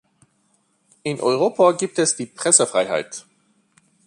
In 1.03 1.19
Europa 1.19 1.73
gibt 1.73 1.99
es 1.99 2.15
die 2.15 2.25
Pressefreiheit. 2.25 3.27